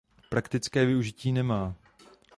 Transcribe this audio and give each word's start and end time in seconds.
Praktické 0.29 0.85
využití 0.85 1.31
nemá. 1.31 1.75